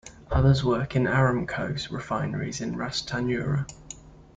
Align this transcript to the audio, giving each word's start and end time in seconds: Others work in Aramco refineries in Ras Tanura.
Others 0.31 0.63
work 0.63 0.95
in 0.95 1.03
Aramco 1.03 1.77
refineries 1.91 2.59
in 2.59 2.75
Ras 2.75 3.03
Tanura. 3.03 3.67